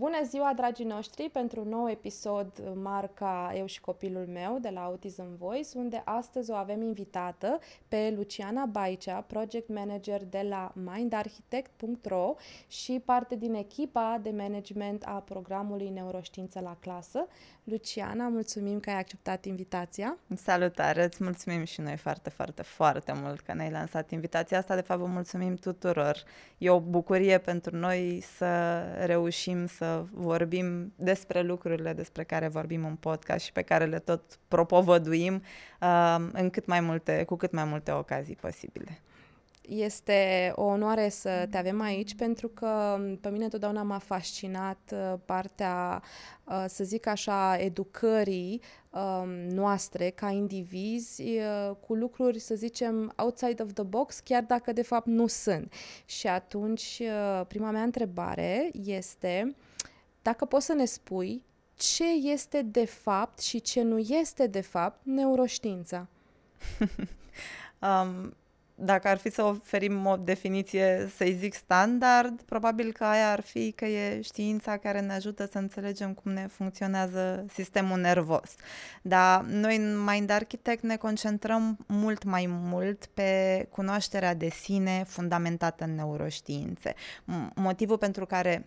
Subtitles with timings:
[0.00, 4.80] Bună ziua, dragii noștri, pentru un nou episod marca Eu și copilul meu de la
[4.80, 7.58] Autism Voice, unde astăzi o avem invitată
[7.88, 12.34] pe Luciana Baicea, project manager de la mindarchitect.ro
[12.68, 17.26] și parte din echipa de management a programului Neuroștiință la clasă.
[17.64, 20.16] Luciana, mulțumim că ai acceptat invitația.
[20.34, 24.74] Salutare, îți mulțumim și noi foarte, foarte, foarte mult că ne-ai lansat invitația asta.
[24.74, 26.22] De fapt, vă mulțumim tuturor.
[26.58, 32.96] E o bucurie pentru noi să reușim să vorbim despre lucrurile despre care vorbim în
[32.96, 35.42] podcast și pe care le tot propovăduim
[35.80, 39.00] uh, în cât mai multe, cu cât mai multe ocazii posibile.
[39.70, 45.14] Este o onoare să te avem aici pentru că pe mine totdeauna m-a fascinat uh,
[45.24, 46.02] partea,
[46.44, 48.60] uh, să zic așa, educării
[48.90, 54.72] um, noastre ca indivizi uh, cu lucruri, să zicem, outside of the box, chiar dacă
[54.72, 55.72] de fapt nu sunt.
[56.04, 57.02] Și atunci,
[57.48, 59.54] prima mea întrebare este
[60.22, 61.42] dacă poți să ne spui
[61.74, 66.06] ce este de fapt și ce nu este de fapt neuroștiința.
[67.78, 68.34] um,
[68.82, 73.72] dacă ar fi să oferim o definiție, să-i zic standard, probabil că aia ar fi
[73.72, 78.54] că e știința care ne ajută să înțelegem cum ne funcționează sistemul nervos.
[79.02, 85.84] Dar noi în Mind Architect ne concentrăm mult mai mult pe cunoașterea de sine fundamentată
[85.84, 86.94] în neuroștiințe.
[87.54, 88.66] Motivul pentru care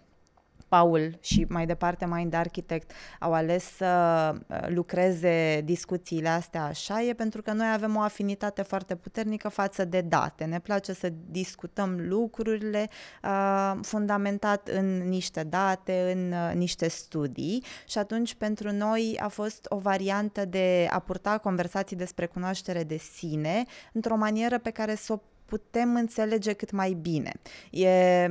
[0.73, 7.13] Paul și mai departe Mind Architect au ales să uh, lucreze discuțiile astea așa e
[7.13, 10.43] pentru că noi avem o afinitate foarte puternică față de date.
[10.43, 12.89] Ne place să discutăm lucrurile
[13.23, 19.65] uh, fundamentat în niște date, în uh, niște studii și atunci pentru noi a fost
[19.69, 25.13] o variantă de a purta conversații despre cunoaștere de sine într-o manieră pe care să
[25.13, 25.19] o
[25.53, 27.31] putem înțelege cât mai bine.
[27.71, 28.27] E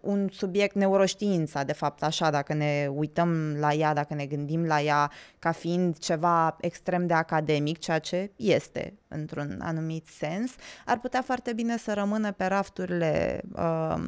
[0.00, 4.80] un subiect neuroștiința, de fapt, așa, dacă ne uităm la ea, dacă ne gândim la
[4.80, 10.52] ea ca fiind ceva extrem de academic, ceea ce este într-un anumit sens,
[10.84, 14.02] ar putea foarte bine să rămână pe rafturile uh,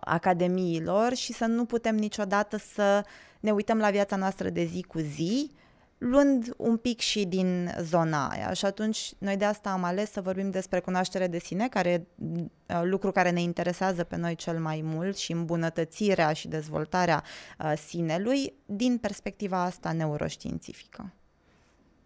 [0.00, 3.04] academiilor și să nu putem niciodată să
[3.40, 5.50] ne uităm la viața noastră de zi cu zi,
[5.98, 8.52] luând un pic și din zona aia.
[8.52, 12.02] Și atunci noi de asta am ales să vorbim despre cunoaștere de sine, care e
[12.16, 17.22] uh, lucru care ne interesează pe noi cel mai mult și îmbunătățirea și dezvoltarea
[17.58, 21.12] uh, sinelui din perspectiva asta neuroștiințifică.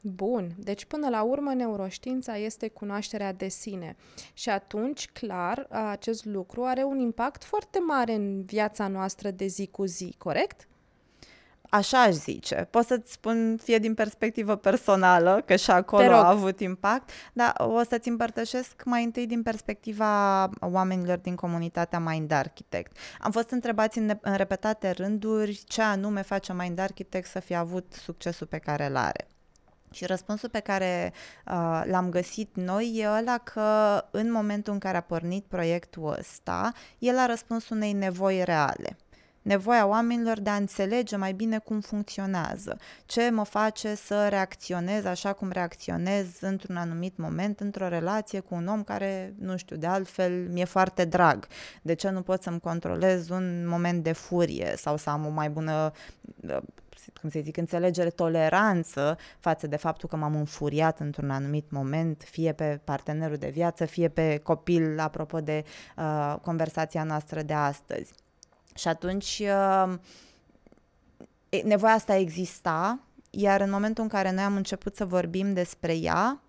[0.05, 3.97] Bun, deci până la urmă neuroștiința este cunoașterea de sine
[4.33, 9.67] și atunci, clar, acest lucru are un impact foarte mare în viața noastră de zi
[9.67, 10.69] cu zi, corect?
[11.75, 12.69] Așa aș zice.
[12.71, 17.83] Pot să-ți spun fie din perspectivă personală, că și acolo a avut impact, dar o
[17.89, 22.97] să-ți împărtășesc mai întâi din perspectiva oamenilor din comunitatea Mind Architect.
[23.21, 27.93] Am fost întrebați în, în repetate rânduri ce anume face Mind Architect să fie avut
[27.93, 29.27] succesul pe care îl are.
[29.91, 31.13] Și răspunsul pe care
[31.47, 36.73] uh, l-am găsit noi e ăla că în momentul în care a pornit proiectul ăsta,
[36.99, 38.97] el a răspuns unei nevoi reale
[39.43, 45.33] nevoia oamenilor de a înțelege mai bine cum funcționează, ce mă face să reacționez așa
[45.33, 50.49] cum reacționez într-un anumit moment, într-o relație cu un om care, nu știu, de altfel
[50.51, 51.47] mi-e foarte drag.
[51.83, 55.51] De ce nu pot să-mi controlez un moment de furie sau să am o mai
[55.51, 55.93] bună
[57.21, 62.53] cum să zic, înțelegere, toleranță față de faptul că m-am înfuriat într-un anumit moment, fie
[62.53, 65.65] pe partenerul de viață, fie pe copil, apropo de
[65.97, 68.13] uh, conversația noastră de astăzi.
[68.75, 69.95] Și atunci uh,
[71.65, 72.99] nevoia asta exista,
[73.31, 76.41] iar în momentul în care noi am început să vorbim despre ea,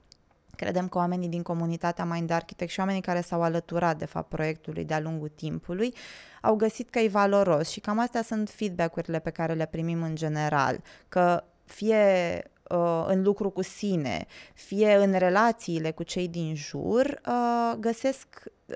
[0.56, 4.86] credem că oamenii din comunitatea Mind Architect și oamenii care s-au alăturat, de fapt, proiectului
[4.86, 5.94] de-a lungul timpului,
[6.42, 7.70] au găsit că e valoros.
[7.70, 13.24] Și cam astea sunt feedback-urile pe care le primim în general, că fie uh, în
[13.24, 18.28] lucru cu sine, fie în relațiile cu cei din jur, uh, găsesc,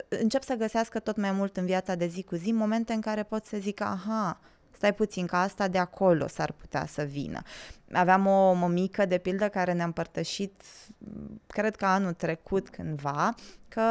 [0.07, 3.23] încep să găsească tot mai mult în viața de zi cu zi momente în care
[3.23, 4.39] pot să zic, aha,
[4.71, 7.41] stai puțin, că asta de acolo s-ar putea să vină.
[7.91, 10.61] Aveam o mămică, de pildă, care ne-a împărtășit,
[11.47, 13.35] cred că anul trecut cândva,
[13.67, 13.81] că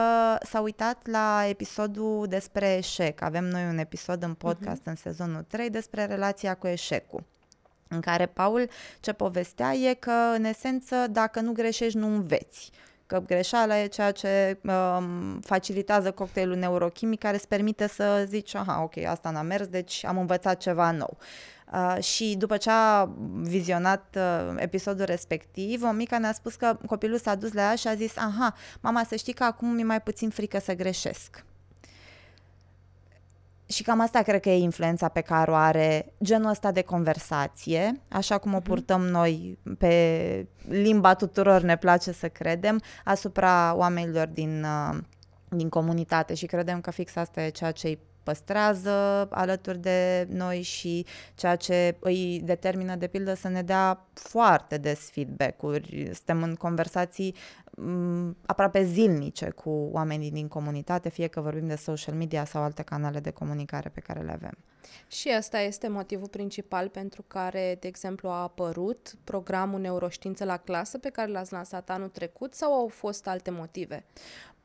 [0.43, 3.23] s-a uitat la episodul despre eșec.
[3.23, 4.85] Avem noi un episod în podcast uh-huh.
[4.85, 7.25] în sezonul 3 despre relația cu eșecul
[7.88, 8.69] în care Paul
[9.00, 12.71] ce povestea e că, în esență, dacă nu greșești, nu înveți.
[13.06, 18.83] Că greșeala e ceea ce um, facilitează cocktailul neurochimic care îți permite să zici, aha,
[18.83, 21.17] ok, asta n-a mers, deci am învățat ceva nou.
[21.73, 23.09] Uh, și după ce a
[23.41, 27.88] vizionat uh, episodul respectiv, o mică ne-a spus că copilul s-a dus la ea și
[27.88, 31.45] a zis, aha, mama, să știi că acum mi-e mai puțin frică să greșesc
[33.66, 38.00] și cam asta cred că e influența pe care o are genul ăsta de conversație,
[38.08, 38.64] așa cum o mhm.
[38.64, 44.98] purtăm noi pe limba tuturor, ne place să credem, asupra oamenilor din, uh,
[45.48, 50.62] din comunitate și credem că fix asta e ceea ce îi păstrează alături de noi
[50.62, 56.11] și ceea ce îi determină, de pildă, să ne dea foarte des feedback-uri.
[56.14, 57.34] Suntem în conversații
[57.70, 62.82] m- aproape zilnice cu oamenii din comunitate, fie că vorbim de social media sau alte
[62.82, 64.58] canale de comunicare pe care le avem.
[65.08, 70.99] Și asta este motivul principal pentru care, de exemplu, a apărut programul Neuroștiință la clasă
[70.99, 74.05] pe care l-ați lansat anul trecut sau au fost alte motive?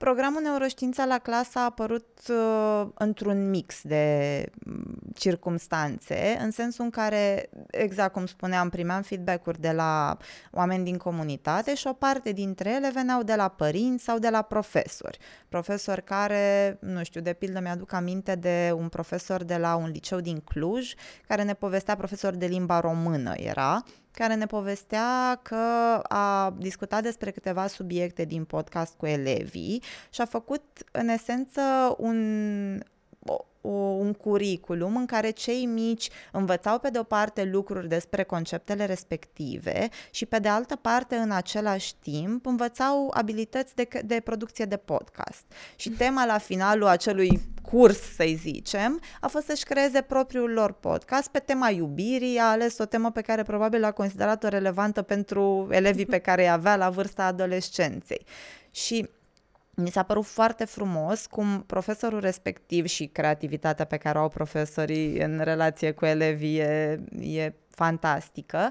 [0.01, 6.89] Programul Neuroștiința la clasă a apărut uh, într-un mix de mm, circumstanțe, în sensul în
[6.89, 10.17] care, exact cum spuneam, primeam feedback-uri de la
[10.51, 14.41] oameni din comunitate și o parte dintre ele veneau de la părinți sau de la
[14.41, 15.17] profesori.
[15.49, 20.19] Profesori care, nu știu, de pildă mi-aduc aminte de un profesor de la un liceu
[20.19, 20.93] din Cluj,
[21.27, 25.55] care ne povestea, profesor de limba română era, care ne povestea că
[26.03, 30.61] a discutat despre câteva subiecte din podcast cu elevii și a făcut
[30.91, 31.61] în esență
[31.97, 32.79] un,
[33.61, 38.85] o, un curriculum în care cei mici învățau pe de o parte lucruri despre conceptele
[38.85, 44.77] respective și pe de altă parte în același timp învățau abilități de, de producție de
[44.77, 45.43] podcast.
[45.75, 51.29] Și tema la finalul acelui curs, să-i zicem, a fost să-și creeze propriul lor podcast
[51.29, 56.05] pe tema iubirii, a ales o temă pe care probabil a considerat-o relevantă pentru elevii
[56.05, 58.25] pe care îi avea la vârsta adolescenței.
[58.71, 59.09] Și
[59.81, 65.19] mi s-a părut foarte frumos cum profesorul respectiv și creativitatea pe care o au profesorii
[65.19, 68.69] în relație cu elevii e, e fantastică.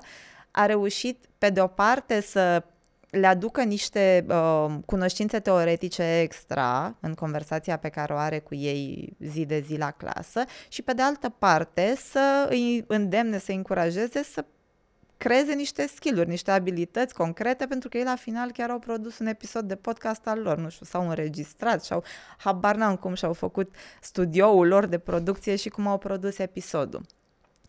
[0.50, 2.64] A reușit, pe de o parte, să
[3.10, 9.16] le aducă niște uh, cunoștințe teoretice extra în conversația pe care o are cu ei
[9.18, 13.56] zi de zi la clasă și pe de altă parte să îi îndemne, să îi
[13.56, 14.44] încurajeze să
[15.20, 19.26] creeze niște skill-uri, niște abilități concrete, pentru că ei la final chiar au produs un
[19.26, 22.04] episod de podcast al lor, nu știu, s-au înregistrat și au
[22.36, 27.00] habar n-am cum și-au făcut studioul lor de producție și cum au produs episodul.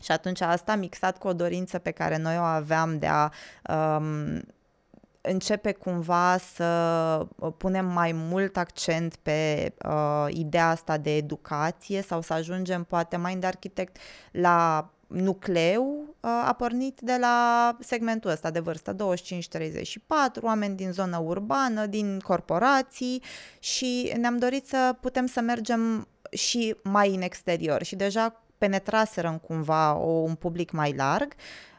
[0.02, 3.30] Și atunci asta mixat cu o dorință pe care noi o aveam de a
[3.96, 4.40] um,
[5.20, 12.20] începe cumva să uh, punem mai mult accent pe uh, ideea asta de educație sau
[12.20, 13.96] să ajungem poate mai de arhitect
[14.30, 18.96] la nucleu uh, a pornit de la segmentul ăsta de vârstă 25-34,
[20.40, 23.22] oameni din zona urbană, din corporații
[23.58, 29.96] și ne-am dorit să putem să mergem și mai în exterior și deja penetraseră cumva
[29.96, 31.32] o, un public mai larg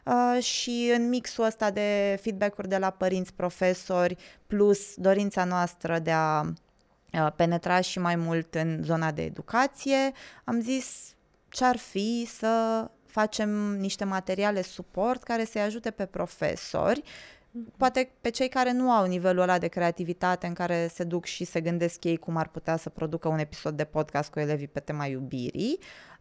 [0.04, 4.16] uh, și în mixul ăsta de feedback-uri de la părinți, profesori,
[4.46, 10.12] plus dorința noastră de a uh, penetra și mai mult în zona de educație,
[10.44, 11.14] am zis
[11.48, 12.84] ce-ar fi să
[13.14, 17.02] facem niște materiale suport care să-i ajute pe profesori,
[17.50, 17.72] mhm.
[17.76, 21.44] poate pe cei care nu au nivelul ăla de creativitate în care se duc și
[21.44, 24.80] se gândesc ei cum ar putea să producă un episod de podcast cu elevii pe
[24.80, 25.78] tema iubirii,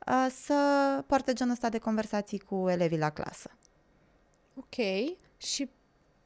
[0.08, 0.58] uh, să
[1.08, 3.52] poarte genul ăsta de conversații cu elevii la clasă.
[4.56, 4.76] Ok.
[5.38, 5.70] Și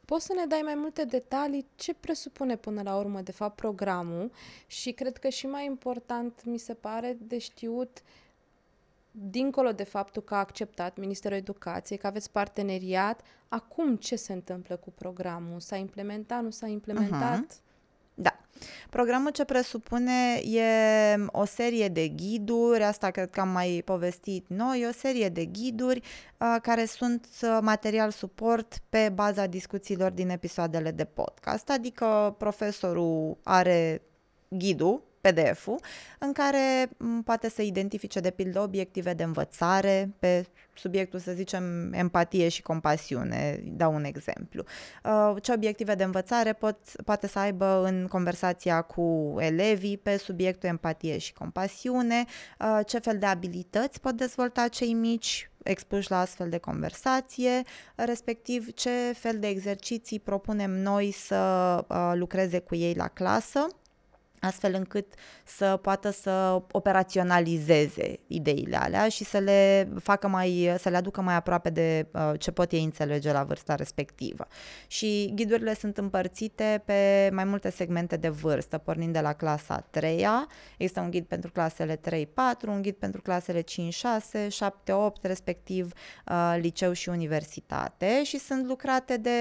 [0.05, 4.31] Poți să ne dai mai multe detalii ce presupune până la urmă, de fapt, programul
[4.68, 8.26] și cred că și mai important mi se pare de știut uh,
[9.19, 14.76] dincolo de faptul că a acceptat Ministerul Educației, că aveți parteneriat, acum ce se întâmplă
[14.76, 15.59] cu programul?
[15.59, 17.45] S-a implementat, nu s-a implementat?
[17.45, 17.66] Uh-huh.
[18.19, 18.40] Da.
[18.90, 20.66] Programul ce presupune e
[21.31, 26.02] o serie de ghiduri, asta cred că am mai povestit noi, o serie de ghiduri
[26.38, 33.38] uh, care sunt uh, material suport pe baza discuțiilor din episoadele de podcast, adică profesorul
[33.44, 34.02] are
[34.50, 35.79] ghidul PDF-ul,
[36.19, 36.89] în care
[37.23, 43.63] poate să identifice, de pildă, obiective de învățare pe subiectul, să zicem, empatie și compasiune.
[43.63, 44.63] Dau un exemplu.
[45.03, 50.69] Uh, ce obiective de învățare pot, poate să aibă în conversația cu elevii pe subiectul
[50.69, 52.25] empatie și compasiune,
[52.59, 57.61] uh, ce fel de abilități pot dezvolta cei mici expuși la astfel de conversație,
[57.95, 61.35] respectiv ce fel de exerciții propunem noi să
[61.87, 63.67] uh, lucreze cu ei la clasă
[64.39, 65.13] astfel încât
[65.45, 71.35] să poată să operaționalizeze ideile alea și să le facă mai, să le aducă mai
[71.35, 74.47] aproape de uh, ce pot ei înțelege la vârsta respectivă.
[74.87, 79.79] Și ghidurile sunt împărțite pe mai multe segmente de vârstă, pornind de la clasa a
[79.89, 80.25] 3
[80.77, 81.99] există un ghid pentru clasele 3-4,
[82.67, 85.91] un ghid pentru clasele 5-6, 7-8, respectiv
[86.25, 89.31] uh, liceu și universitate și sunt lucrate de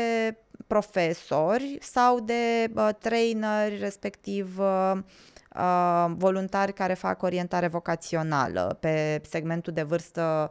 [0.66, 4.92] profesori sau de uh, traineri, respectiv uh,
[5.56, 8.76] uh, voluntari care fac orientare vocațională.
[8.80, 10.50] Pe segmentul de vârstă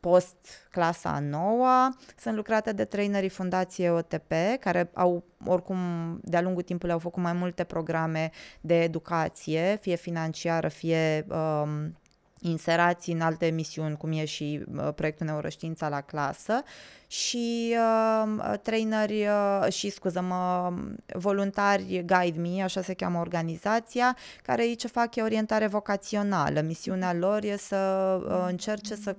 [0.00, 0.36] post
[0.70, 5.78] clasa a noua, sunt lucrate de trainerii Fundației OTP, care au, oricum,
[6.22, 8.30] de-a lungul timpului au făcut mai multe programe
[8.60, 11.96] de educație, fie financiară, fie um,
[12.42, 16.62] inserați în alte misiuni, cum e și uh, proiectul Neuroștiința la clasă
[17.06, 20.72] și uh, traineri uh, și, scuză-mă,
[21.14, 26.60] voluntari Guide Me, așa se cheamă organizația, care aici fac e orientare vocațională.
[26.60, 27.76] Misiunea lor e să
[28.26, 29.16] uh, încerce să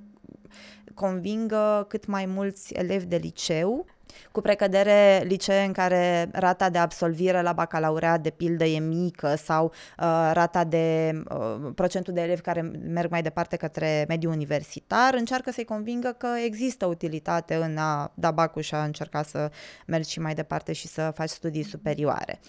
[0.93, 3.85] convingă cât mai mulți elevi de liceu
[4.31, 9.65] cu precădere licee în care rata de absolvire la bacalaureat de pildă e mică sau
[9.65, 12.61] uh, rata de uh, procentul de elevi care
[12.93, 18.31] merg mai departe către mediul universitar, încearcă să-i convingă că există utilitate în a da
[18.31, 19.51] bacul și a încerca să
[19.87, 22.39] mergi și mai departe și să faci studii superioare.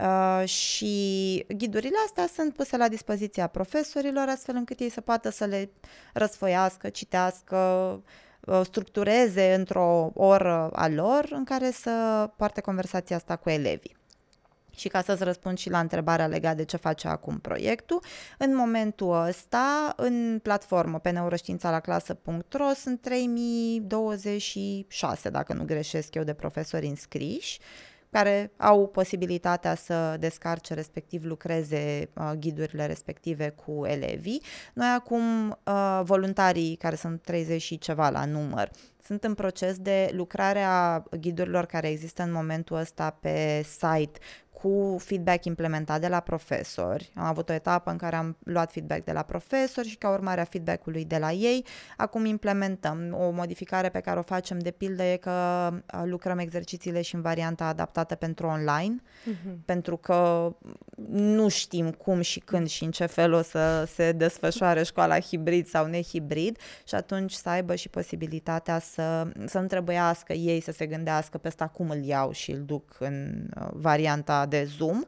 [0.00, 5.44] Uh, și ghidurile astea sunt puse la dispoziția profesorilor astfel încât ei să poată să
[5.44, 5.70] le
[6.12, 8.00] răsfoiască, citească, Uh,
[8.62, 11.90] structureze într-o oră a lor în care să
[12.36, 13.96] poarte conversația asta cu elevii.
[14.76, 18.02] Și ca să-ți răspund și la întrebarea legată de ce face acum proiectul,
[18.38, 26.22] în momentul ăsta, în platformă pe neuroștiința la clasă.ro sunt 3026, dacă nu greșesc eu,
[26.22, 27.58] de profesori înscriși
[28.14, 34.42] care au posibilitatea să descarce, respectiv lucreze uh, ghidurile respective cu elevii.
[34.74, 38.70] Noi acum, uh, voluntarii, care sunt 30 și ceva la număr,
[39.04, 44.18] sunt în proces de lucrare a ghidurilor care există în momentul ăsta pe site
[44.64, 47.10] cu feedback implementat de la profesori.
[47.14, 50.40] Am avut o etapă în care am luat feedback de la profesori și ca urmare
[50.40, 51.64] a feedback-ului de la ei,
[51.96, 53.16] acum implementăm.
[53.20, 55.70] O modificare pe care o facem de pildă e că
[56.04, 59.64] lucrăm exercițiile și în varianta adaptată pentru online, uh-huh.
[59.64, 60.50] pentru că
[61.08, 65.66] nu știm cum și când și în ce fel o să se desfășoare școala hibrid
[65.66, 70.86] sau nehibrid și atunci să aibă și posibilitatea să, să nu trebuiască ei să se
[70.86, 75.04] gândească pe asta cum îl iau și îl duc în uh, varianta de Zoom,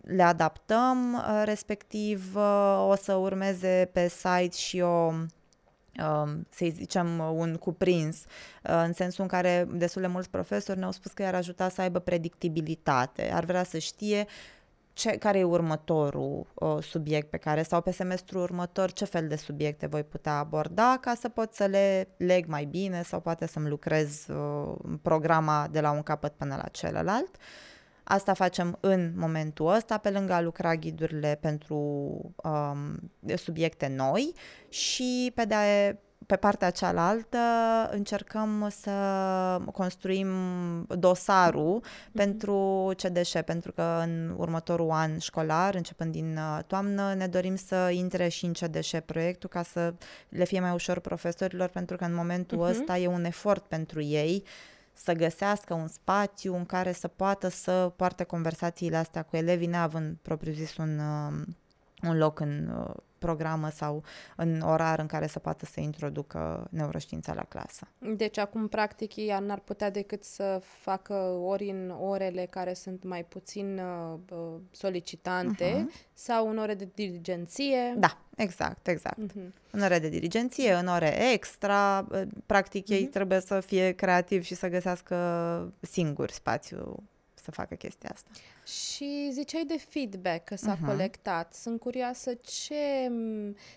[0.00, 7.18] le adaptăm, uh, respectiv uh, o să urmeze pe site și o um, să zicem,
[7.18, 11.34] un cuprins, uh, în sensul în care destul de mulți profesori ne-au spus că i-ar
[11.34, 14.26] ajuta să aibă predictibilitate, ar vrea să știe
[14.92, 19.36] ce, care e următorul uh, subiect pe care, sau pe semestru următor, ce fel de
[19.36, 23.68] subiecte voi putea aborda ca să pot să le leg mai bine sau poate să-mi
[23.68, 27.36] lucrez uh, programa de la un capăt până la celălalt.
[27.36, 27.71] Uh,
[28.04, 31.76] Asta facem în momentul ăsta, pe lângă a lucra ghidurile pentru
[32.36, 34.32] um, subiecte noi
[34.68, 35.56] și pe, de,
[36.26, 37.38] pe partea cealaltă
[37.90, 38.90] încercăm să
[39.72, 40.28] construim
[40.98, 42.12] dosarul mm-hmm.
[42.12, 47.90] pentru CDș, pentru că în următorul an școlar, începând din uh, toamnă, ne dorim să
[47.92, 49.94] intre și în CDș proiectul ca să
[50.28, 52.70] le fie mai ușor profesorilor, pentru că în momentul mm-hmm.
[52.70, 54.44] ăsta e un efort pentru ei
[54.92, 60.16] să găsească un spațiu în care să poată să poarte conversațiile astea cu elevii, neavând
[60.22, 61.56] propriu-zis un, um,
[62.02, 64.02] un loc în uh, programă sau
[64.36, 67.88] în orar în care să poată să introducă neuroștiința la clasă.
[67.98, 73.24] Deci acum, practic, ei n-ar putea decât să facă ori în orele care sunt mai
[73.24, 76.12] puțin uh, uh solicitante uh-huh.
[76.12, 77.94] sau în ore de diligenție.
[77.96, 79.18] Da, exact, exact.
[79.18, 79.52] Uh-huh.
[79.70, 82.96] În ore de diligenție, în ore extra, uh, practic uh-huh.
[82.96, 85.16] ei trebuie să fie creativi și să găsească
[85.80, 87.02] singur spațiu
[87.42, 88.30] să facă chestia asta.
[88.64, 90.86] Și ziceai de feedback că s-a uh-huh.
[90.86, 91.54] colectat.
[91.54, 93.10] Sunt curioasă ce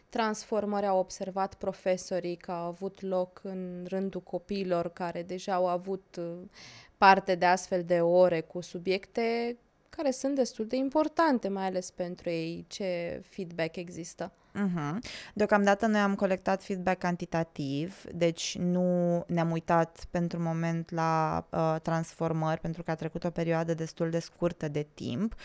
[0.09, 6.15] transformări au observat profesorii că au avut loc în rândul copiilor care deja au avut
[6.19, 6.37] uh,
[6.97, 9.57] parte de astfel de ore cu subiecte
[9.89, 12.65] care sunt destul de importante, mai ales pentru ei.
[12.67, 14.31] Ce feedback există?
[14.55, 14.97] Uh-huh.
[15.33, 22.59] Deocamdată noi am colectat feedback cantitativ, deci nu ne-am uitat pentru moment la uh, transformări,
[22.59, 25.35] pentru că a trecut o perioadă destul de scurtă de timp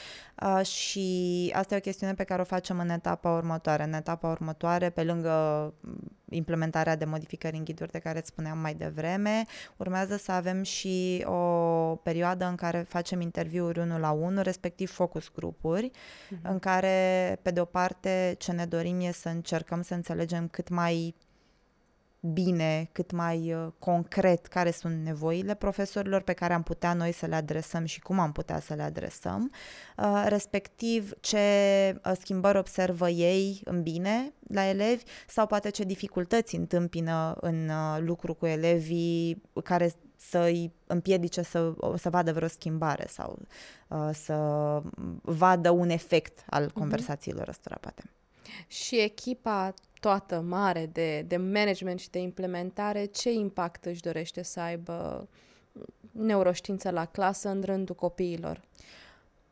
[0.43, 3.83] uh, și asta e o chestiune pe care o facem în etapa următoare.
[3.83, 5.75] În etapa următoare, pe lângă
[6.29, 9.45] implementarea de modificări în ghiduri de care îți spuneam mai devreme,
[9.77, 11.37] urmează să avem și o
[12.03, 16.43] perioadă în care facem interviuri unul la unul, respectiv focus grupuri, uh-huh.
[16.43, 20.69] în care, pe de o parte, ce ne dorim e să încercăm să înțelegem cât
[20.69, 21.15] mai
[22.21, 27.27] bine, cât mai uh, concret care sunt nevoile profesorilor pe care am putea noi să
[27.27, 29.53] le adresăm și cum am putea să le adresăm,
[29.97, 31.39] uh, respectiv ce
[32.05, 38.35] uh, schimbări observă ei în bine la elevi sau poate ce dificultăți întâmpină în lucru
[38.35, 43.39] cu elevii care să-i împiedice să, să vadă vreo schimbare sau
[43.89, 44.37] uh, să
[45.23, 46.73] vadă un efect al mhm.
[46.73, 48.03] conversațiilor ăstora, poate.
[48.67, 54.61] Și echipa toată mare de, de management și de implementare, ce impact își dorește să
[54.61, 55.29] aibă
[56.13, 58.61] neuroștiință la clasă în rândul copiilor?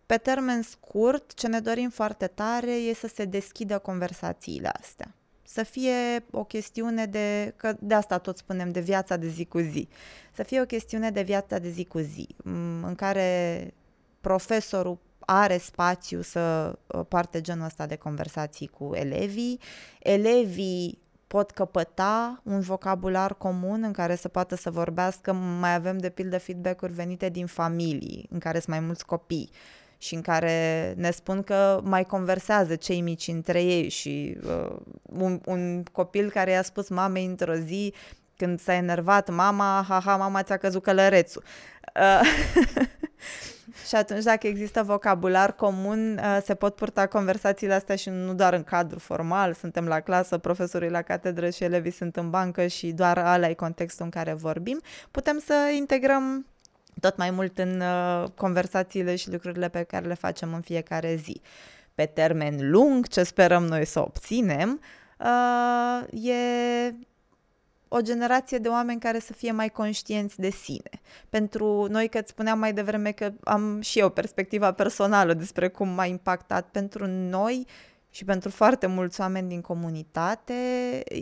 [0.06, 5.14] Pe termen scurt, ce ne dorim foarte tare e să se deschidă conversațiile astea.
[5.42, 9.58] Să fie o chestiune de, că de asta tot spunem, de viața de zi cu
[9.58, 9.88] zi.
[10.32, 12.28] Să fie o chestiune de viața de zi cu zi,
[12.82, 13.74] în care
[14.20, 14.98] profesorul
[15.30, 19.60] are spațiu să uh, poarte genul ăsta de conversații cu elevii.
[19.98, 25.32] Elevii pot căpăta un vocabular comun în care să poată să vorbească.
[25.32, 29.50] Mai avem, de pildă, feedback-uri venite din familii, în care sunt mai mulți copii
[29.98, 35.40] și în care ne spun că mai conversează cei mici între ei și uh, un,
[35.44, 37.94] un copil care i-a spus mamei într-o zi
[38.36, 41.42] când s-a enervat mama, haha, mama ți-a căzut călărețul.
[41.94, 42.20] Uh,
[43.88, 48.52] și atunci dacă există vocabular comun, uh, se pot purta conversațiile astea și nu doar
[48.52, 52.92] în cadru formal, suntem la clasă, profesorii la catedră și elevii sunt în bancă și
[52.92, 54.80] doar ăla e contextul în care vorbim.
[55.10, 56.46] Putem să integrăm
[57.00, 61.40] tot mai mult în uh, conversațiile și lucrurile pe care le facem în fiecare zi.
[61.94, 64.80] Pe termen lung, ce sperăm noi să obținem,
[65.18, 66.94] uh, e
[67.88, 70.90] o generație de oameni care să fie mai conștienți de sine.
[71.28, 75.88] Pentru noi, că îți spuneam mai devreme că am și eu perspectiva personală despre cum
[75.88, 77.66] m-a impactat, pentru noi
[78.10, 80.54] și pentru foarte mulți oameni din comunitate,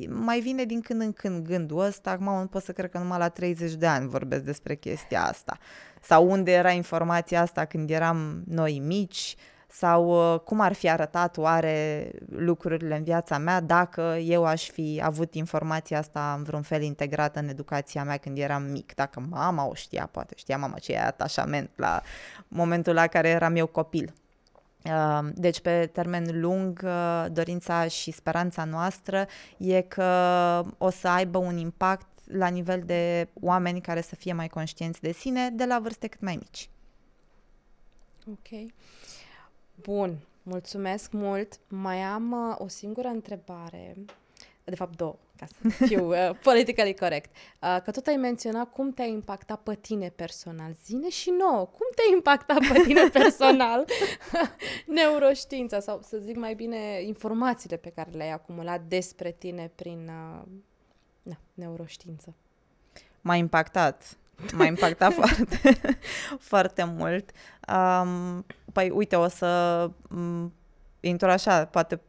[0.09, 3.19] mai vine din când în când gândul ăsta, acum nu pot să cred că numai
[3.19, 5.59] la 30 de ani vorbesc despre chestia asta.
[6.03, 9.37] Sau unde era informația asta când eram noi mici,
[9.79, 15.01] sau uh, cum ar fi arătat oare lucrurile în viața mea dacă eu aș fi
[15.05, 19.67] avut informația asta în vreun fel integrată în educația mea când eram mic, dacă mama
[19.67, 22.03] o știa, poate știa mama ce e atașament la
[22.49, 24.15] momentul la care eram eu copil.
[24.85, 31.39] Uh, deci, pe termen lung, uh, dorința și speranța noastră e că o să aibă
[31.39, 35.79] un impact la nivel de oameni care să fie mai conștienți de sine de la
[35.79, 36.71] vârste cât mai mici.
[38.31, 38.73] Ok.
[39.87, 41.59] Bun, mulțumesc mult.
[41.69, 43.97] Mai am uh, o singură întrebare,
[44.65, 47.31] de fapt două, ca să fiu uh, politically corect.
[47.63, 50.77] Uh, că tot ai menționat cum te-a impactat pe tine personal.
[50.85, 53.85] Zine și nouă, cum te-a impactat pe tine personal
[54.97, 60.47] neuroștiința sau, să zic mai bine, informațiile pe care le-ai acumulat despre tine prin uh,
[61.23, 62.35] na, neuroștiință?
[63.21, 64.17] M-a impactat
[64.57, 65.79] m-a impactat foarte,
[66.39, 67.31] foarte mult.
[67.69, 70.55] Um, păi, uite, o să um,
[71.01, 72.01] intru așa, poate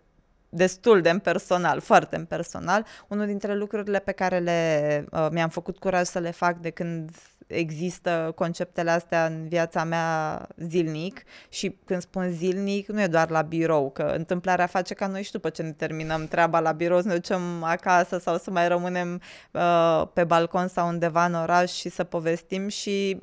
[0.50, 2.86] destul de personal, foarte personal.
[3.08, 7.12] Unul dintre lucrurile pe care le uh, mi-am făcut curaj să le fac de când
[7.48, 13.42] există conceptele astea în viața mea zilnic și când spun zilnic nu e doar la
[13.42, 17.08] birou, că întâmplarea face ca noi și după ce ne terminăm treaba la birou să
[17.08, 21.90] ne ducem acasă sau să mai rămânem uh, pe balcon sau undeva în oraș și
[21.90, 23.20] să povestim și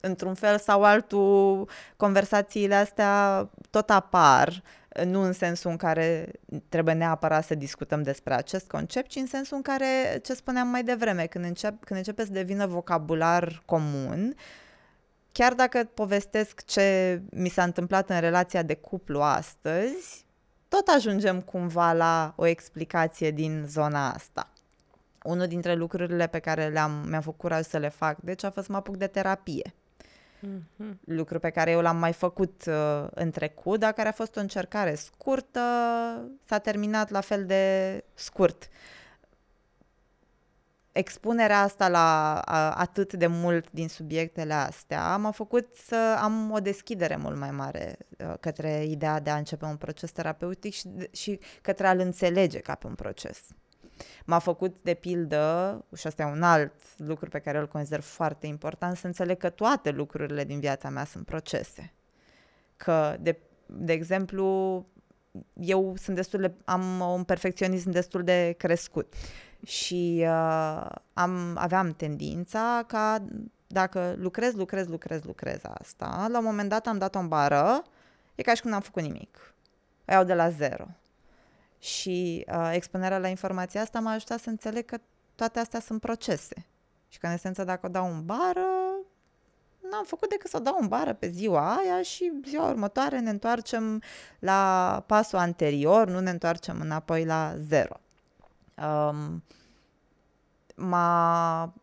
[0.00, 4.62] într-un fel sau altul conversațiile astea tot apar
[5.04, 6.30] nu în sensul în care
[6.68, 10.84] trebuie neapărat să discutăm despre acest concept, ci în sensul în care, ce spuneam mai
[10.84, 14.34] devreme, când, încep, când începe să devină vocabular comun,
[15.32, 20.24] chiar dacă povestesc ce mi s-a întâmplat în relația de cuplu astăzi,
[20.68, 24.50] tot ajungem cumva la o explicație din zona asta.
[25.22, 28.66] Unul dintre lucrurile pe care le-am, mi-am făcut curaj să le fac, deci a fost
[28.66, 29.74] să mă apuc de terapie
[30.46, 30.94] mm-hmm.
[31.04, 34.40] lucru pe care eu l-am mai făcut uh, în trecut, dar care a fost o
[34.40, 35.60] încercare scurtă,
[36.44, 38.68] s-a terminat la fel de scurt.
[40.92, 46.58] Expunerea asta la a, atât de mult din subiectele astea m-a făcut să am o
[46.58, 51.40] deschidere mult mai mare uh, către ideea de a începe un proces terapeutic și, și
[51.62, 53.40] către a-l înțelege ca pe un proces.
[54.24, 58.46] M-a făcut, de pildă, și asta e un alt lucru pe care îl consider foarte
[58.46, 61.92] important, să înțeleg că toate lucrurile din viața mea sunt procese.
[62.76, 64.86] Că, de, de exemplu,
[65.54, 69.14] eu sunt destul de, am un perfecționism destul de crescut
[69.66, 73.24] și uh, am, aveam tendința ca
[73.66, 77.82] dacă lucrez, lucrez, lucrez, lucrez asta, la un moment dat am dat o bară,
[78.34, 79.54] e ca și cum n-am făcut nimic.
[80.08, 80.86] O iau de la zero.
[81.82, 84.98] Și uh, expunerea la informația asta m-a ajutat să înțeleg că
[85.34, 86.66] toate astea sunt procese.
[87.08, 88.66] Și că, în esență, dacă o dau în bară,
[89.90, 93.30] n-am făcut decât să o dau în bară pe ziua aia și ziua următoare ne
[93.30, 94.02] întoarcem
[94.38, 98.00] la pasul anterior, nu ne întoarcem înapoi la zero.
[98.76, 99.42] Um,
[100.74, 101.74] m-a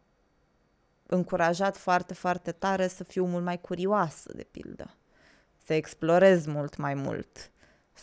[1.06, 4.94] încurajat foarte, foarte tare să fiu mult mai curioasă, de pildă.
[5.66, 7.52] Să explorez mult mai mult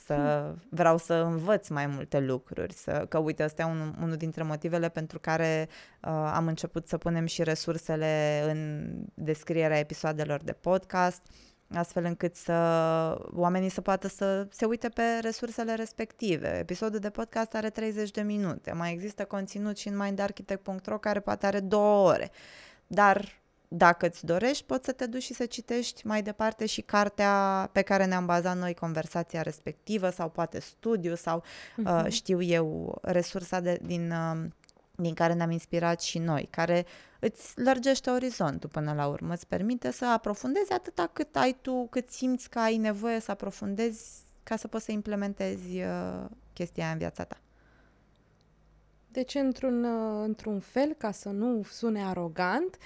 [0.05, 4.43] să vreau să învăț mai multe lucruri, să, că uite, ăsta e un, unul dintre
[4.43, 11.23] motivele pentru care uh, am început să punem și resursele în descrierea episoadelor de podcast,
[11.75, 12.53] astfel încât să
[13.35, 16.59] oamenii să poată să se uite pe resursele respective.
[16.59, 21.47] Episodul de podcast are 30 de minute, mai există conținut și în mindarchitect.ro care poate
[21.47, 22.31] are două ore,
[22.87, 27.69] dar dacă îți dorești, poți să te duci și să citești mai departe și cartea
[27.73, 31.77] pe care ne-am bazat noi conversația respectivă sau poate studiu sau uh-huh.
[31.77, 32.09] uh, mhm.
[32.09, 34.45] știu eu resursa de, din, uh,
[34.97, 36.87] din care ne-am inspirat și noi, care
[37.21, 42.11] îți lărgește orizontul până la urmă, îți permite să aprofundezi atâta cât ai tu, cât
[42.11, 46.99] simți că ai nevoie să aprofundezi ca să poți să implementezi uh, chestia aia în
[46.99, 47.37] viața ta.
[49.09, 52.77] Deci, într-un, uh, într-un fel, ca să nu sune arogant,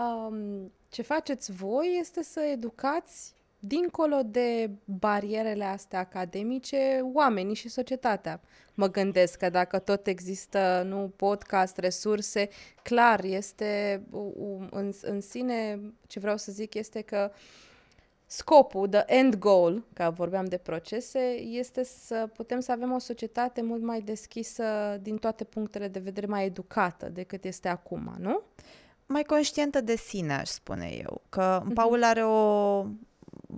[0.00, 8.40] um, ce faceți voi este să educați dincolo de barierele astea academice, oamenii și societatea.
[8.74, 12.48] Mă gândesc că dacă tot există nu podcast, resurse,
[12.82, 14.02] clar este
[14.70, 17.30] în, în sine, ce vreau să zic este că
[18.26, 23.62] scopul, the end goal, că vorbeam de procese, este să putem să avem o societate
[23.62, 28.42] mult mai deschisă din toate punctele de vedere, mai educată decât este acum, nu?
[29.08, 31.22] Mai conștientă de sine, aș spune eu.
[31.28, 31.74] Că uh-huh.
[31.74, 32.84] Paul are o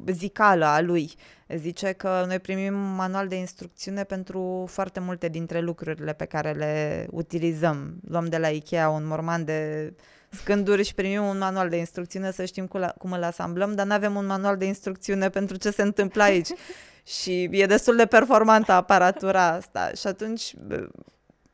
[0.07, 1.13] zicală a lui.
[1.57, 6.53] Zice că noi primim un manual de instrucțiune pentru foarte multe dintre lucrurile pe care
[6.53, 8.01] le utilizăm.
[8.09, 9.93] Luăm de la Ikea un morman de
[10.29, 12.67] scânduri și primim un manual de instrucțiune să știm
[12.99, 16.49] cum îl asamblăm, dar nu avem un manual de instrucțiune pentru ce se întâmplă aici.
[17.21, 19.91] și e destul de performantă aparatura asta.
[19.97, 20.55] Și atunci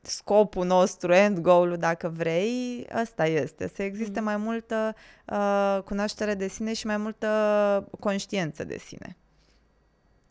[0.07, 4.25] scopul nostru, end goal dacă vrei, ăsta este, să existe mm-hmm.
[4.25, 4.95] mai multă
[5.27, 9.16] uh, cunoaștere de sine și mai multă conștiință de sine.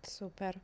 [0.01, 0.55] Super.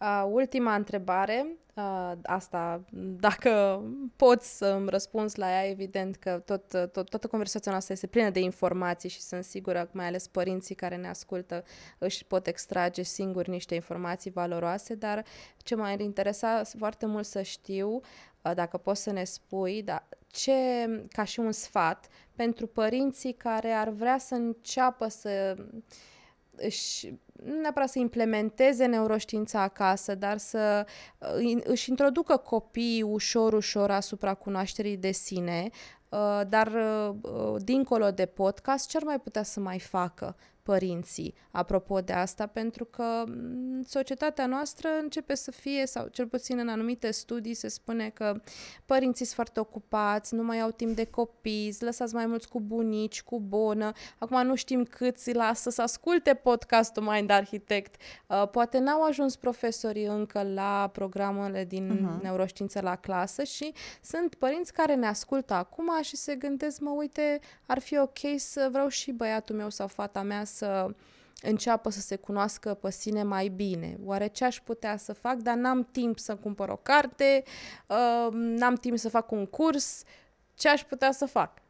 [0.00, 2.80] Uh, ultima întrebare, uh, asta,
[3.20, 3.82] dacă
[4.16, 8.30] poți să îmi răspunzi la ea, evident că tot, tot, toată conversația noastră este plină
[8.30, 11.64] de informații și sunt sigură că mai ales părinții care ne ascultă
[11.98, 15.24] își pot extrage singuri niște informații valoroase, dar
[15.56, 18.00] ce m-ar interesa foarte mult să știu
[18.37, 20.52] Uh, dacă poți să ne spui, da, ce,
[21.12, 25.56] ca și un sfat, pentru părinții care ar vrea să înceapă să
[26.56, 30.86] își, nu neapărat să implementeze neuroștiința acasă, dar să
[31.18, 35.68] uh, își introducă copiii ușor, ușor asupra cunoașterii de sine,
[36.08, 36.72] uh, dar
[37.58, 40.36] dincolo de podcast, ce ar mai putea să mai facă
[40.68, 41.34] părinții.
[41.50, 46.68] Apropo de asta, pentru că mm, societatea noastră începe să fie, sau cel puțin în
[46.68, 48.40] anumite studii se spune că
[48.84, 53.22] părinții sunt foarte ocupați, nu mai au timp de copii, lăsați mai mulți cu bunici,
[53.22, 58.78] cu bonă, acum nu știm cât îi lasă să asculte podcastul Mind Architect, uh, poate
[58.78, 62.22] n-au ajuns profesorii încă la programele din uh-huh.
[62.22, 67.40] neuroștiință la clasă și sunt părinți care ne ascultă acum și se gândesc, mă uite,
[67.66, 70.57] ar fi ok să vreau și băiatul meu sau fata mea să
[71.40, 73.98] înceapă să se cunoască pe sine mai bine.
[74.04, 77.42] Oare ce aș putea să fac, dar n-am timp să cumpăr o carte,
[77.86, 80.02] uh, n-am timp să fac un curs,
[80.54, 81.62] ce aș putea să fac?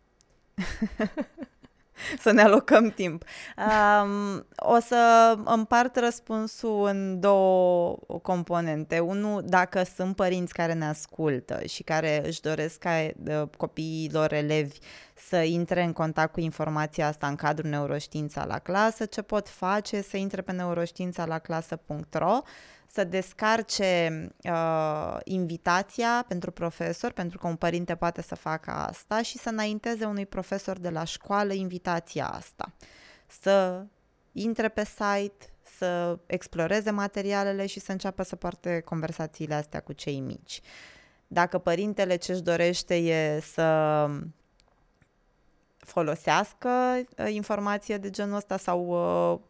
[2.23, 3.25] să ne alocăm timp.
[3.57, 8.99] Um, o să împart răspunsul în două componente.
[8.99, 13.09] Unul, dacă sunt părinți care ne ascultă și care își doresc ca
[13.57, 14.79] copiii lor elevi
[15.15, 20.03] să intre în contact cu informația asta în cadrul neuroștiința la clasă, ce pot face?
[20.03, 22.41] Să intre pe neuroștiința la clasă.ro
[22.93, 29.39] să descarce uh, invitația pentru profesor, pentru că un părinte poate să facă asta și
[29.39, 32.73] să înainteze unui profesor de la școală invitația asta.
[33.27, 33.85] Să
[34.33, 35.47] intre pe site,
[35.77, 40.61] să exploreze materialele și să înceapă să poarte conversațiile astea cu cei mici.
[41.27, 44.07] Dacă părintele ce-și dorește e să
[45.77, 48.87] folosească uh, informație de genul ăsta sau,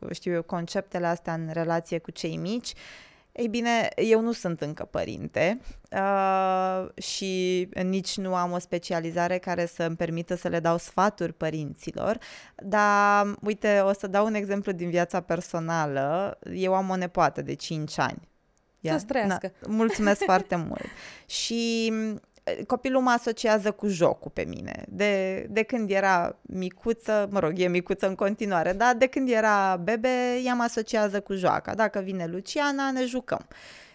[0.00, 2.72] uh, știu eu, conceptele astea în relație cu cei mici,
[3.38, 9.66] ei bine, eu nu sunt încă părinte uh, și nici nu am o specializare care
[9.66, 12.18] să îmi permită să le dau sfaturi părinților,
[12.56, 16.38] dar uite, o să dau un exemplu din viața personală.
[16.52, 18.28] Eu am o nepoată de 5 ani.
[18.82, 19.52] Să trăiască.
[19.60, 20.86] Na, mulțumesc foarte mult.
[21.26, 21.92] Și
[22.66, 24.84] copilul mă asociază cu jocul pe mine.
[24.88, 29.76] De, de când era micuță, mă rog, e micuță în continuare, dar de când era
[29.76, 31.74] bebe, ea mă asociază cu joaca.
[31.74, 33.46] Dacă vine Luciana, ne jucăm.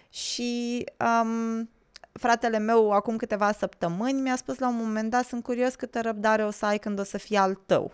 [0.09, 0.83] Și
[1.23, 1.69] um,
[2.11, 6.45] fratele meu acum câteva săptămâni mi-a spus la un moment dat, sunt curios câtă răbdare
[6.45, 7.91] o să ai când o să fie al tău.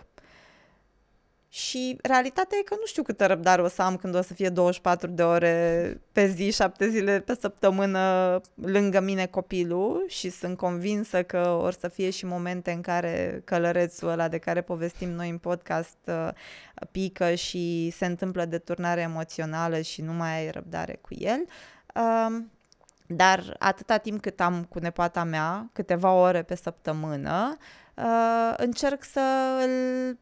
[1.52, 4.50] Și realitatea e că nu știu câtă răbdare o să am când o să fie
[4.50, 11.24] 24 de ore pe zi, 7 zile pe săptămână lângă mine copilul și sunt convinsă
[11.24, 15.38] că or să fie și momente în care călărețul ăla de care povestim noi în
[15.38, 16.30] podcast uh,
[16.92, 21.46] pică și se întâmplă deturnare emoțională și nu mai ai răbdare cu el.
[21.96, 22.42] Uh,
[23.08, 27.58] dar atâta timp cât am cu nepoata mea, câteva ore pe săptămână,
[27.96, 29.22] uh, încerc să
[29.64, 30.18] îl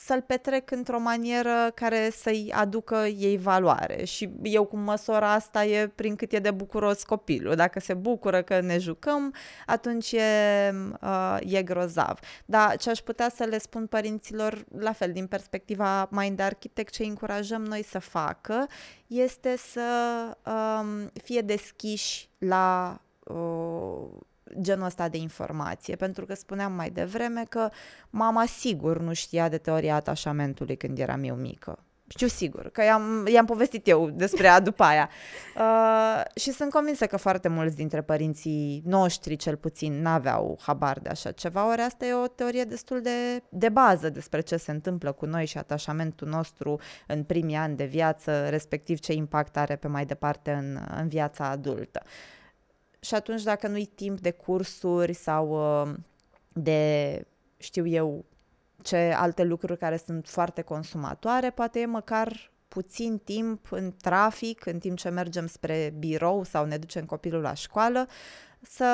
[0.00, 4.04] să-l petrec într-o manieră care să-i aducă ei valoare.
[4.04, 7.54] Și eu cum măsor asta e prin cât e de bucuros copilul.
[7.54, 9.34] Dacă se bucură că ne jucăm,
[9.66, 12.18] atunci e, uh, e grozav.
[12.44, 17.04] Dar ce aș putea să le spun părinților, la fel, din perspectiva Mind Architect, ce
[17.04, 18.66] încurajăm noi să facă,
[19.06, 19.82] este să
[20.46, 24.08] um, fie deschiși la uh,
[24.60, 27.70] genul ăsta de informație, pentru că spuneam mai devreme că
[28.10, 31.78] mama sigur nu știa de teoria atașamentului când eram eu mică.
[32.08, 35.08] Știu sigur, că i-am, i-am povestit eu despre ea după aia.
[35.56, 41.08] Uh, și sunt convinsă că foarte mulți dintre părinții noștri, cel puțin, n-aveau habar de
[41.08, 45.12] așa ceva, ori asta e o teorie destul de, de bază despre ce se întâmplă
[45.12, 49.88] cu noi și atașamentul nostru în primii ani de viață, respectiv ce impact are pe
[49.88, 52.02] mai departe în, în viața adultă.
[52.04, 52.37] Uh,
[53.00, 55.48] și atunci dacă nu-i timp de cursuri sau
[55.82, 55.94] uh,
[56.52, 57.24] de,
[57.56, 58.24] știu eu,
[58.82, 64.78] ce alte lucruri care sunt foarte consumatoare, poate e măcar puțin timp în trafic, în
[64.78, 68.08] timp ce mergem spre birou sau ne ducem copilul la școală,
[68.60, 68.86] să,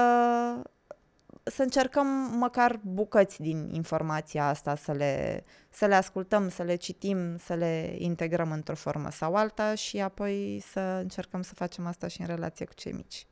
[1.43, 2.07] să încercăm
[2.39, 7.95] măcar bucăți din informația asta, să le, să le ascultăm, să le citim, să le
[7.99, 12.67] integrăm într-o formă sau alta și apoi să încercăm să facem asta și în relație
[12.67, 13.27] cu cei mici.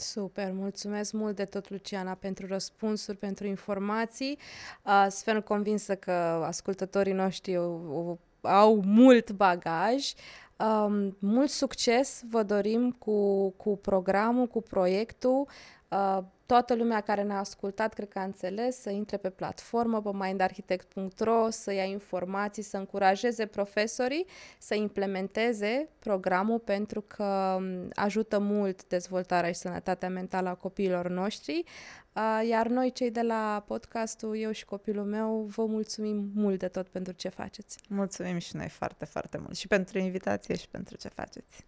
[0.00, 4.38] Super, mulțumesc mult de tot, Luciana, pentru răspunsuri, pentru informații.
[4.84, 6.12] Uh, sunt convinsă că
[6.44, 10.12] ascultătorii noștri au, au mult bagaj.
[10.56, 15.48] Um, mult succes vă dorim cu, cu programul, cu proiectul.
[15.88, 20.10] Uh, toată lumea care ne-a ascultat, cred că a înțeles, să intre pe platformă, pe
[20.12, 24.26] mindarchitect.ro, să ia informații, să încurajeze profesorii
[24.58, 31.64] să implementeze programul pentru că um, ajută mult dezvoltarea și sănătatea mentală a copiilor noștri.
[32.12, 36.68] Uh, iar noi, cei de la podcastul, eu și copilul meu, vă mulțumim mult de
[36.68, 37.78] tot pentru ce faceți.
[37.88, 41.66] Mulțumim și noi foarte, foarte mult și pentru invitație și pentru ce faceți.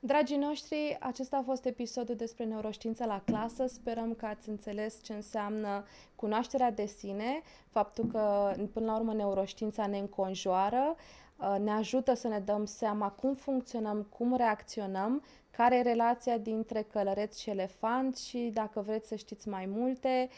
[0.00, 3.66] Dragii noștri, acesta a fost episodul despre neuroștiință la clasă.
[3.66, 5.84] Sperăm că ați înțeles ce înseamnă
[6.14, 10.96] cunoașterea de sine, faptul că, până la urmă, neuroștiința ne înconjoară,
[11.36, 16.82] uh, ne ajută să ne dăm seama cum funcționăm, cum reacționăm, care e relația dintre
[16.82, 20.28] călăreț și elefant și dacă vreți să știți mai multe,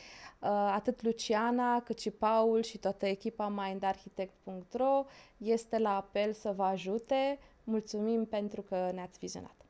[0.41, 5.05] uh, atât Luciana cât și Paul și toată echipa mindarchitect.ro
[5.37, 9.70] este la apel să vă ajute Mulțumim pentru că ne-ați vizionat!